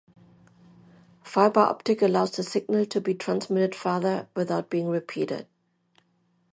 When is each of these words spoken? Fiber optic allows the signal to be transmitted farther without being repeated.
Fiber 1.23 1.59
optic 1.59 2.01
allows 2.01 2.31
the 2.31 2.41
signal 2.41 2.87
to 2.87 2.99
be 2.99 3.13
transmitted 3.13 3.75
farther 3.75 4.27
without 4.35 4.67
being 4.67 4.87
repeated. 4.87 5.45